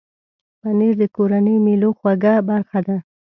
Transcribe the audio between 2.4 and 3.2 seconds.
برخه ده.